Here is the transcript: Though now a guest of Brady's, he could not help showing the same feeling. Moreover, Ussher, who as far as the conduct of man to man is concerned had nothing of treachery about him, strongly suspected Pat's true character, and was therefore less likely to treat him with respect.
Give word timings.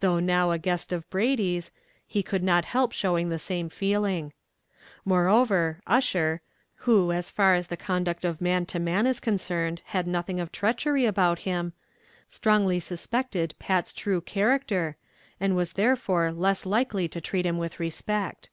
Though 0.00 0.18
now 0.18 0.50
a 0.50 0.58
guest 0.58 0.94
of 0.94 1.04
Brady's, 1.10 1.70
he 2.06 2.22
could 2.22 2.42
not 2.42 2.64
help 2.64 2.92
showing 2.92 3.28
the 3.28 3.38
same 3.38 3.68
feeling. 3.68 4.32
Moreover, 5.04 5.82
Ussher, 5.86 6.40
who 6.86 7.12
as 7.12 7.30
far 7.30 7.52
as 7.52 7.66
the 7.66 7.76
conduct 7.76 8.24
of 8.24 8.40
man 8.40 8.64
to 8.64 8.78
man 8.78 9.06
is 9.06 9.20
concerned 9.20 9.82
had 9.84 10.06
nothing 10.06 10.40
of 10.40 10.50
treachery 10.50 11.04
about 11.04 11.40
him, 11.40 11.74
strongly 12.30 12.80
suspected 12.80 13.54
Pat's 13.58 13.92
true 13.92 14.22
character, 14.22 14.96
and 15.38 15.54
was 15.54 15.74
therefore 15.74 16.32
less 16.32 16.64
likely 16.64 17.06
to 17.06 17.20
treat 17.20 17.44
him 17.44 17.58
with 17.58 17.78
respect. 17.78 18.48